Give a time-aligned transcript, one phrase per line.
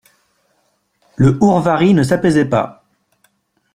[1.15, 2.83] Le hourvari ne s'apaisait pas.